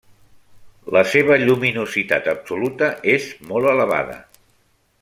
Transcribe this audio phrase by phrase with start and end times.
[0.95, 4.17] La seva lluminositat absoluta és molt elevada.